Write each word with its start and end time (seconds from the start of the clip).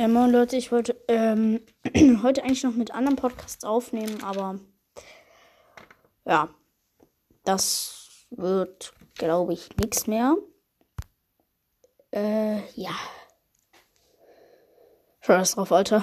Ja, 0.00 0.08
moin 0.08 0.30
Leute, 0.30 0.56
ich 0.56 0.72
wollte 0.72 0.96
ähm, 1.08 1.60
heute 2.22 2.42
eigentlich 2.42 2.62
noch 2.62 2.72
mit 2.72 2.90
anderen 2.90 3.16
Podcasts 3.16 3.64
aufnehmen, 3.64 4.24
aber 4.24 4.58
ja, 6.24 6.48
das 7.44 8.08
wird, 8.30 8.94
glaube 9.16 9.52
ich, 9.52 9.76
nichts 9.76 10.06
mehr. 10.06 10.36
Äh, 12.12 12.60
ja. 12.76 12.92
Scheiß 15.20 15.56
drauf, 15.56 15.70
Alter. 15.70 15.98